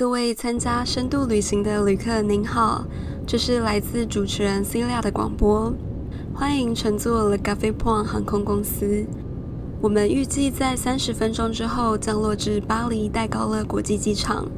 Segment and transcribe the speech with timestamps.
[0.00, 2.86] 各位参加深度旅行的旅客，您好，
[3.26, 5.70] 这是来自主持人 Celia 的广播，
[6.32, 9.04] 欢迎乘坐 Le g a f e Point 航空公司。
[9.82, 14.48] 我们预计在三十分钟之后降落至巴黎戴高乐国际机场，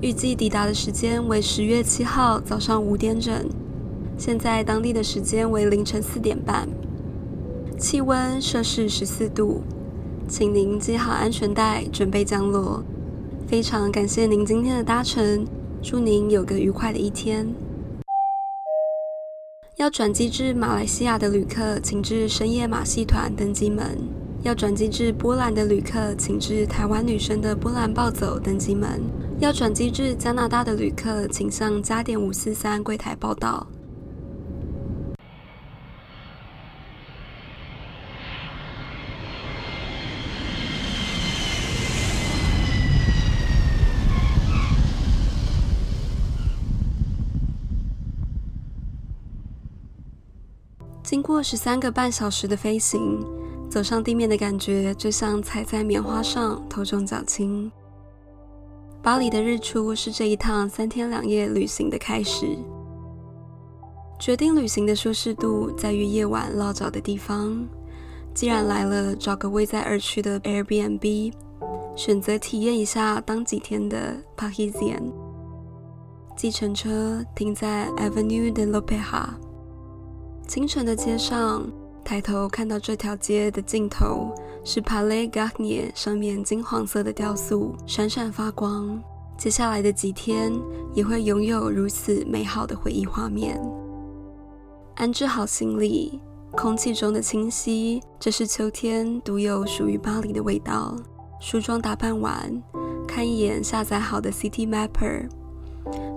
[0.00, 3.48] 预计抵达的时间为十月七号早上五点整，
[4.18, 6.68] 现在当地的时间为凌晨四点半，
[7.78, 9.62] 气温摄氏十四度，
[10.26, 12.82] 请您系好安全带，准备降落。
[13.54, 15.46] 非常感谢您今天的搭乘，
[15.80, 17.46] 祝您有个愉快的一天。
[19.76, 23.86] 要转机至马来西亚的旅客，请至深夜马戏团登机门；
[24.42, 28.98] 要转机至波兰的旅客，请至台湾女生的波兰暴走登机门；
[29.38, 33.64] 要转机至加拿大的旅客，请向加点五四三柜台报到。
[51.04, 53.18] 经过十三个半小时的飞行，
[53.68, 57.68] 走上地面的感觉就像踩在棉花上，头重脚轻。
[59.02, 62.56] 巴黎的日出是这一趟三天两夜旅行的开始。
[64.20, 67.66] 决定旅行的舒适度在于夜晚落脚的地方。
[68.32, 71.32] 既然来了，找个位在二区的 Airbnb，
[71.96, 75.10] 选择体验一下当几天的 Parisian。
[76.36, 79.30] 计程车停在 Avenue de l'Opéra。
[80.46, 81.66] 清晨的街上，
[82.04, 89.02] 抬头看到这条街的尽头是 Palais Garnier 上面金黄色的雕塑，闪闪发光。
[89.38, 90.52] 接下来的几天
[90.94, 93.60] 也会拥有如此美好的回忆画面。
[94.96, 96.20] 安置好行李，
[96.52, 100.94] 空气中的清晰，这是秋天独有属于巴黎的味道。
[101.40, 102.62] 梳妆打扮完，
[103.08, 105.28] 看一眼下载好的 City Mapper。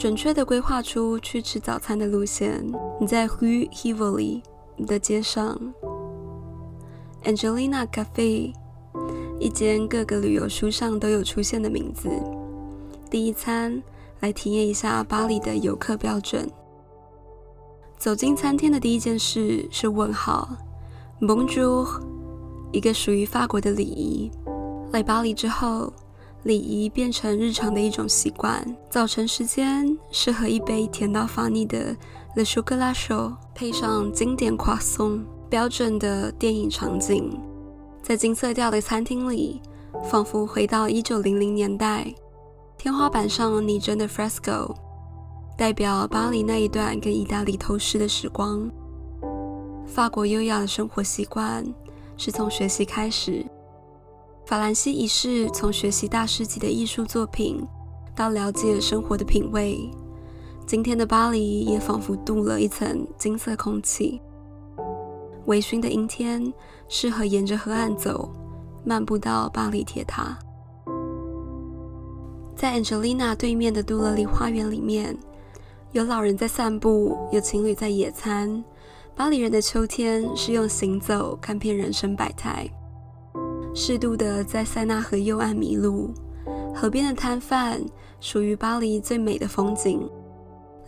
[0.00, 2.66] 准确地规划出去吃早餐的路线。
[2.98, 4.40] 你在 Rue Rivoli
[4.86, 5.60] 的街上
[7.22, 8.54] ，Angelina Cafe，
[9.38, 12.08] 一间各个旅游书上都有出现的名字。
[13.10, 13.82] 第一餐
[14.20, 16.50] 来体验一下巴黎的游客标准。
[17.98, 20.56] 走进餐厅的第一件事是问好
[21.20, 21.86] ，Bonjour，
[22.72, 24.30] 一个属于法国的礼仪。
[24.92, 25.92] 来巴黎之后。
[26.44, 28.64] 礼仪变成日常的一种习惯。
[28.88, 31.96] 早晨时间适合一杯甜到发腻的
[32.36, 35.24] Le Chocolat Chaud，配上经典夸松。
[35.50, 37.36] 标准的电影场景，
[38.04, 39.60] 在金色调的餐厅里，
[40.08, 42.14] 仿佛回到一九零零年代。
[42.78, 44.72] 天花板上拟真的 fresco，
[45.58, 48.70] 代表巴黎那一段跟意大利偷师的时光。
[49.84, 51.64] 法国优雅的生活习惯
[52.16, 53.44] 是从学习开始。
[54.50, 57.64] 法兰西一世从学习大师级的艺术作品，
[58.16, 59.88] 到了解生活的品味。
[60.66, 64.20] 今天的巴黎也仿佛镀了一层金色空气。
[65.46, 66.52] 微醺的阴天
[66.88, 68.28] 适合沿着河岸走，
[68.84, 70.36] 漫步到巴黎铁塔。
[72.56, 75.16] 在 Angelina 对面的杜乐丽花园里面，
[75.92, 78.64] 有老人在散步，有情侣在野餐。
[79.14, 82.68] 巴黎人的秋天是用行走看遍人生百态。
[83.74, 86.12] 适度的在塞纳河右岸迷路，
[86.74, 87.80] 河边的摊贩
[88.20, 90.08] 属于巴黎最美的风景。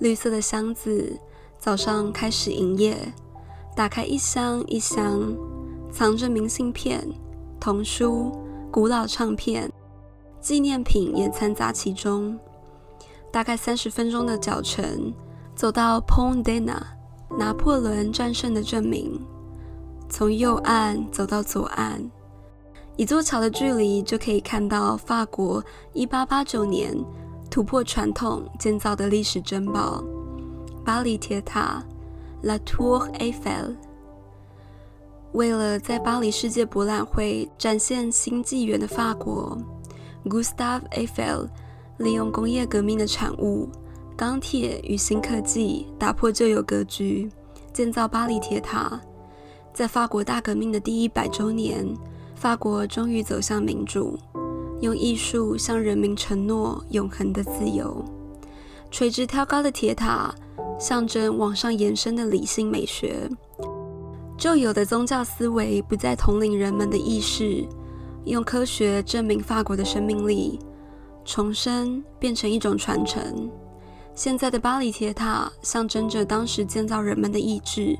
[0.00, 1.16] 绿色的箱子
[1.58, 2.96] 早上开始营业，
[3.76, 5.32] 打开一箱一箱，
[5.90, 7.06] 藏着明信片、
[7.60, 8.32] 童书、
[8.70, 9.72] 古老唱片、
[10.40, 12.36] 纪念品也掺杂其中。
[13.30, 15.14] 大概三十分钟的脚程，
[15.54, 16.82] 走到 Pont d'Ana，
[17.38, 19.20] 拿破仑战胜的证明。
[20.08, 22.10] 从右岸走到左岸。
[22.96, 25.64] 一座桥的距离就可以看到法国
[25.94, 26.94] 1889年
[27.50, 30.04] 突破传统建造的历史珍宝——
[30.84, 31.82] 巴黎铁塔
[32.42, 33.74] （La Tour Eiffel）。
[35.32, 39.56] 为了在巴黎世界博览会展现新纪元的法国
[40.26, 41.48] ，Gustave Eiffel
[41.96, 43.70] 利用工业革命的产物——
[44.14, 47.30] 钢铁与新科技，打破旧有格局，
[47.72, 49.00] 建造巴黎铁塔。
[49.72, 51.86] 在法国大革命的第一百周年。
[52.42, 54.18] 法国终于走向民主，
[54.80, 58.04] 用艺术向人民承诺永恒的自由。
[58.90, 60.34] 垂直挑高的铁塔
[60.76, 63.30] 象征往上延伸的理性美学。
[64.36, 67.64] 旧有的宗教思维不再统领人们的意识，
[68.24, 70.58] 用科学证明法国的生命力，
[71.24, 73.48] 重生变成一种传承。
[74.16, 77.96] 现在的巴黎铁塔象征着当时建造人们的意志，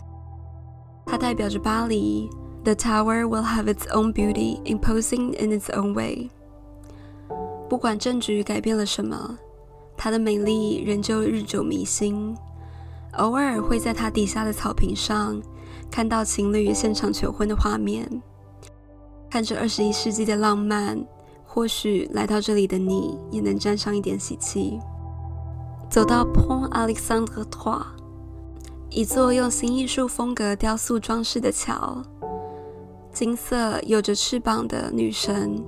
[1.07, 2.29] 它代表着巴黎。
[2.65, 6.31] The tower will have its own beauty, imposing in its own way.
[7.69, 9.37] 不管政局改变了什么，
[9.97, 12.37] 它的美丽仍旧日久弥新。
[13.15, 15.43] 偶尔会在它底下的草坪上
[15.91, 18.23] 看到情侣现场求婚的画面。
[19.29, 21.05] 看着二十一世纪的浪漫，
[21.45, 24.79] 或许来到这里的你也能沾上一点喜气。
[25.91, 27.83] 走到 Pont Alexandre III，
[28.91, 32.03] 一座用新艺术风格雕塑装饰的桥，
[33.13, 35.63] 金色有着翅膀的女神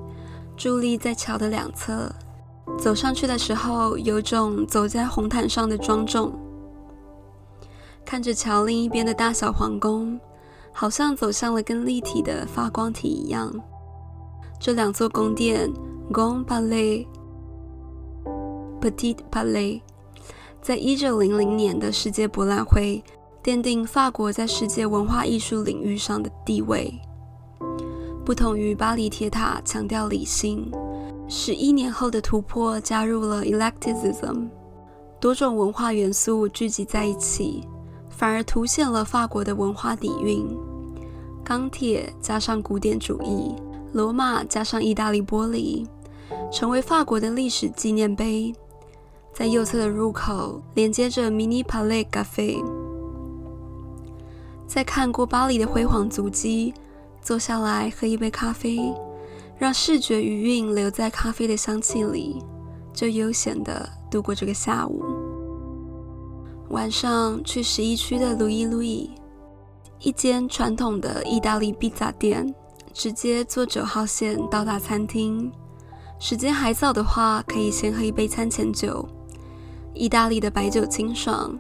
[0.57, 2.11] 伫立在桥的两侧。
[2.79, 6.33] 走上去的时候，有种走在红毯上的庄重。
[8.05, 10.19] 看着桥另一边的大小皇宫。
[10.77, 13.49] 好像走向了跟立体的发光体一样。
[14.59, 15.73] 这两座宫殿
[16.11, 17.07] （Grand Palais、
[18.81, 19.81] Petit Palais）
[20.61, 23.05] 在一九零零年的世界博览会
[23.41, 26.93] 奠定法国在世界文化艺术领域上的地位。
[28.25, 30.71] 不同于巴黎铁塔强调理性，
[31.29, 34.49] 十一年后的突破加入了 Electicism，
[35.21, 37.63] 多种文化元素聚集在一起。
[38.17, 40.47] 反而凸显了法国的文化底蕴。
[41.43, 43.53] 钢铁加上古典主义，
[43.93, 45.85] 罗马加上意大利玻璃，
[46.53, 48.55] 成为法国的历史纪念碑。
[49.33, 52.65] 在右侧的入口连接着 Mini Palais Cafe。
[54.69, 56.73] 在看过巴黎的辉煌足迹，
[57.25, 58.79] 坐下来喝一杯咖啡，
[59.57, 62.45] 让视觉余韵留在咖啡的香气里，
[62.93, 65.03] 就悠闲地度过这个下午。
[66.69, 69.11] 晚上去十一区的路易路易，
[70.01, 72.55] 一间传统的意大利披萨店，
[72.93, 75.51] 直接坐九号线到达餐厅。
[76.19, 79.09] 时间还早的话，可以先喝一杯餐前酒。
[79.95, 81.59] 意大利的白酒清爽，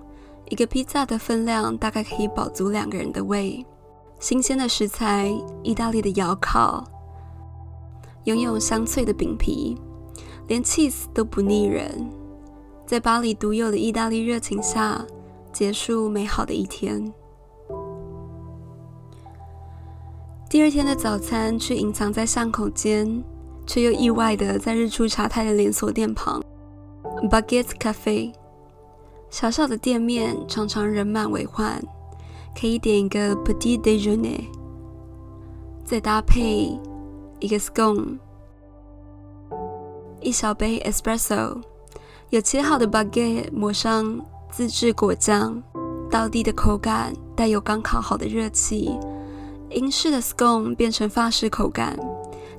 [0.50, 3.64] 一个披萨的分量大概可以饱足两个人的胃。
[4.24, 5.30] 新鲜的食材，
[5.62, 6.82] 意大利的窑烤，
[8.24, 9.76] 拥有香脆的饼皮，
[10.48, 12.10] 连 cheese 都不腻人。
[12.86, 15.04] 在巴黎独有的意大利热情下，
[15.52, 17.12] 结束美好的一天。
[20.48, 23.22] 第二天的早餐，却隐藏在巷口间，
[23.66, 26.42] 却又意外的在日出茶太的连锁店旁
[27.30, 28.32] ，Baguette Cafe。
[29.28, 31.78] 小小的店面常常人满为患，
[32.58, 34.44] 可以点一个 Petit déjeuner，
[35.84, 36.78] 再搭配
[37.40, 38.18] 一个 scone，
[40.20, 41.60] 一小杯 espresso。
[42.30, 44.20] 有切好的 baguette，抹上
[44.50, 45.62] 自制果酱，
[46.10, 48.98] 到地的口感带有刚烤好的热气。
[49.70, 51.98] 英式的 scone 变成法式口感，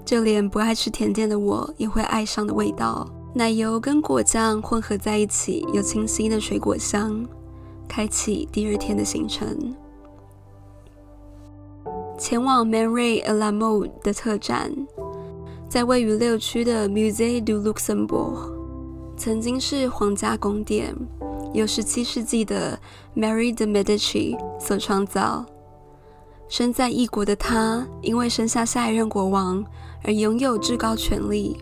[0.06, 3.10] 就连不爱吃甜点的我也会爱上的味道。
[3.34, 7.26] 奶油跟果酱混合在一起，有清新的水果香，
[7.88, 9.76] 开启第二天的行程。
[12.18, 14.72] 前往 Man Ray alamod 的特展，
[15.68, 18.54] 在位于六区的 Musée du Luxembourg。
[19.18, 20.96] 曾经是皇家宫殿，
[21.54, 22.80] 由17世纪的
[23.16, 25.46] Mary de Medici 所创造。
[26.48, 29.66] 身在异国的他，因为生下下一任国王
[30.04, 31.58] 而拥有至高权力。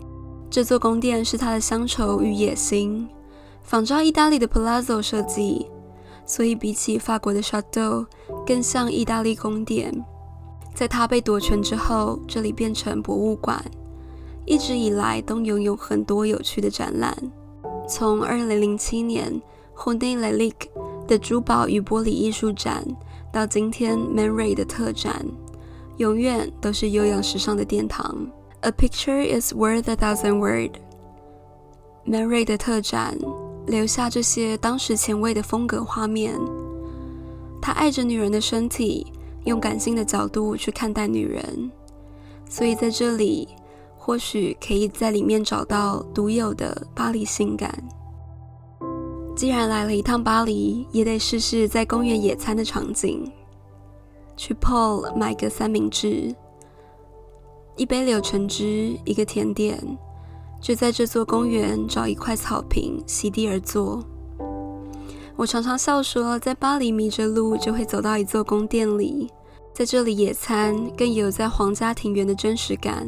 [0.51, 3.09] 这座宫殿是他的乡愁与野心，
[3.63, 5.67] 仿照意大利的 Palazzo 设计，
[6.27, 8.05] 所以比起法国的 Chateau，
[8.45, 10.05] 更像意大利宫殿。
[10.73, 13.63] 在他被夺权之后，这里变成博物馆，
[14.45, 17.15] 一直以来都拥有很多有趣的展览。
[17.87, 19.41] 从2007年
[19.73, 20.69] h o n d e l e l i k
[21.07, 22.83] 的珠宝与玻璃艺术展，
[23.31, 25.25] 到今天 Man Ray 的特展，
[25.97, 28.27] 永远都是悠扬时尚的殿堂。
[28.61, 30.71] A picture is worth a thousand words。
[32.05, 33.17] Man Ray 的特展
[33.67, 36.39] 留下这些当时前卫的风格画面。
[37.61, 39.07] 他爱着女人的身体，
[39.45, 41.71] 用感性的角度去看待女人，
[42.49, 43.47] 所以在这里。
[44.05, 47.73] 或许可以在里面找到独有的巴黎性感。
[49.33, 53.31] 既然来了一趟巴黎，也得试试在公园野餐的场景。
[54.35, 56.35] 去 Paul 买个三明治，
[57.77, 59.81] 一杯柳橙汁，一个甜点，
[60.59, 64.03] 就在这座公园找一块草坪席地而坐。
[65.35, 69.29] 我常常笑说，在巴黎迷着路就会走到一座宫殿里，
[69.73, 73.07] 在这里野餐更有在皇家庭园的真实感。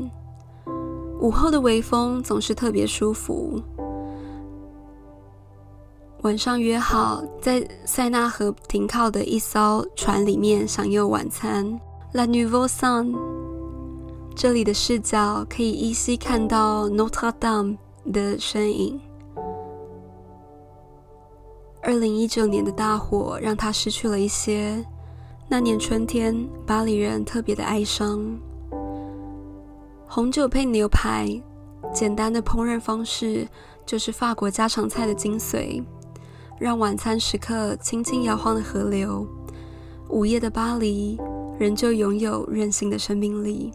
[1.22, 3.62] 午后的微风总是特别舒服。
[6.24, 11.80] 晚上约好在塞纳河停靠的一艘船里面享用晚餐。
[12.14, 13.16] La Nouvelle Sun，
[14.36, 17.78] 这里的视角可以依稀看到 Notre Dame
[18.12, 19.00] 的身影。
[21.88, 24.84] 二零一九年的大火让他失去了一些。
[25.48, 28.20] 那年春天，巴黎人特别的哀伤。
[30.08, 31.30] 红酒配牛排，
[31.94, 33.48] 简单的烹饪方式
[33.86, 35.84] 就是法国家常菜的精髓，
[36.60, 39.28] 让晚餐时刻轻轻摇晃的河流，
[40.10, 41.20] 午夜的巴黎
[41.60, 43.72] 仍旧拥有任性的生命力。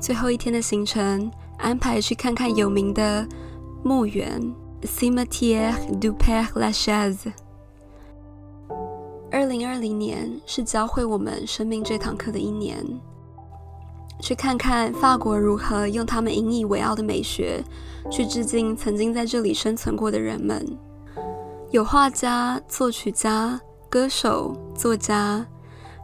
[0.00, 3.24] 最后一天的行程安排去看看有名的
[3.88, 7.32] 墓园 Cimetière du Père Lachaise。
[9.30, 12.84] 二零二零年是教会我们生命这堂课的一年，
[14.20, 17.64] 去看看法国如何用他们引以为傲的美学
[18.10, 20.62] 去致敬曾经在这里生存过的人们。
[21.70, 25.46] 有画家、作曲家、歌手、作家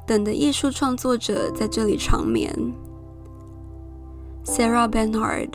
[0.06, 2.50] 等的艺术创作者在这里长眠。
[4.42, 5.50] Sarah Bernhardt、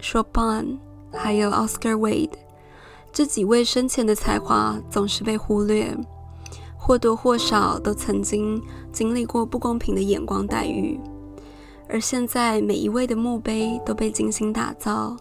[0.00, 0.78] Chopin，
[1.12, 2.30] 还有 Oscar Wilde，
[3.12, 5.96] 这几位生前的才华总是被忽略。
[6.80, 8.62] 或多或少都曾经
[8.92, 10.98] 经历过不公平的眼光待遇，
[11.86, 15.14] 而现在每一位的墓碑都被精心打造。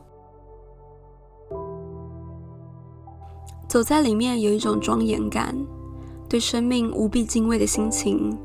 [3.68, 5.54] 走在里面有一种庄严感，
[6.30, 8.38] 对生命无比敬畏的心情，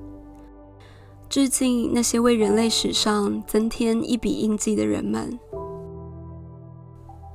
[1.29, 5.39] 致敬那些为人类史上增添一笔印记的人们。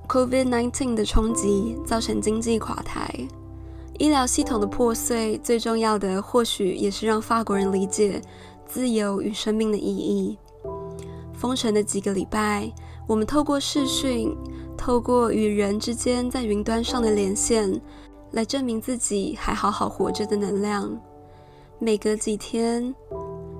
[0.08, 3.14] COVID-19 的冲击造成经济垮台。
[4.00, 8.22] 医疗系统的破碎，最重要的或许也是让法国人理解
[8.66, 10.38] 自由与生命的意义。
[11.34, 12.72] 封城的几个礼拜，
[13.06, 14.34] 我们透过视讯，
[14.78, 17.82] 透过与人之间在云端上的连线，
[18.32, 20.90] 来证明自己还好好活着的能量。
[21.80, 22.96] 每隔几天，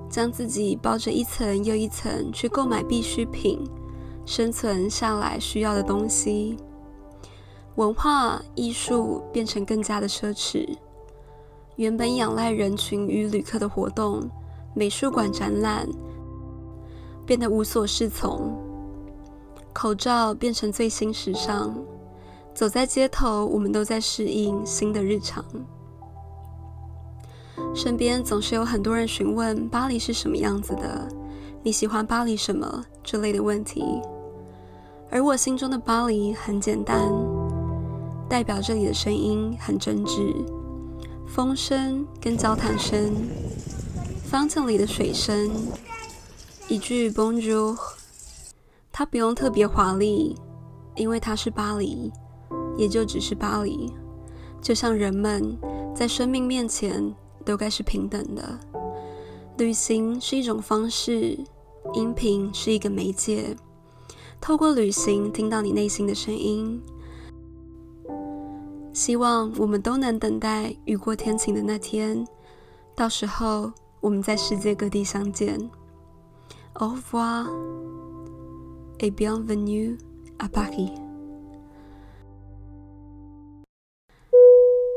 [0.08, 3.60] 将自己包着一层又一层去购买必需品，
[4.28, 6.54] 生存下来需要的东西。
[7.76, 10.76] 文化艺术变成更加的奢侈，
[11.76, 14.28] 原本仰赖人群与旅客的活动，
[14.74, 15.88] 美术馆展览
[17.24, 18.54] 变得无所适从。
[19.72, 21.74] 口罩变成最新时尚，
[22.52, 25.42] 走在街头，我们都在适应新的日常。
[27.74, 31.08] 身边总是有很多人询问巴黎是什么样子的，
[31.62, 33.82] 你喜欢巴黎什么之类的问题，
[35.10, 37.12] 而我心中的巴黎很简单。
[38.28, 40.34] 代表这里的声音很真挚，
[41.26, 43.10] 风声跟交谈声
[44.30, 45.50] ，fountain 里的水声，
[46.68, 47.74] 一句 Bonjour，
[48.92, 50.36] 它不用特别华丽，
[50.94, 52.12] 因为它是巴黎，
[52.76, 53.90] 也就只是巴黎。
[54.60, 55.56] 就像人们
[55.94, 57.14] 在生命面前
[57.46, 58.60] 都该是平等的。
[59.56, 61.38] 旅行是一种方式，
[61.94, 63.56] 音频是一个媒介，
[64.40, 66.80] 透过旅行听到你内心的声音。
[68.92, 72.26] 希望我们都能等待雨过天晴的那天，
[72.96, 75.70] 到时候我们在世界各地相见。
[76.74, 77.46] Au revoir
[78.98, 79.98] et bienvenue
[80.38, 80.92] à Paris。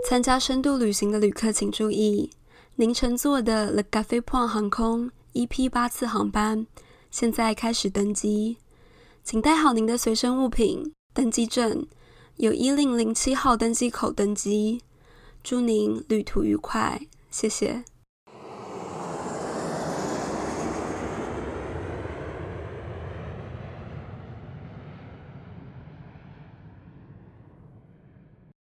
[0.07, 2.31] 参加深度旅行的旅客请注意，
[2.75, 6.65] 您乘坐的 Le Café Point 航空 EP 八次航班
[7.09, 8.57] 现在开始登机，
[9.23, 11.85] 请带好您的随身物品、登机证。
[12.37, 14.81] 有一零零七号登机口登机，
[15.43, 17.83] 祝您旅途愉快，谢谢。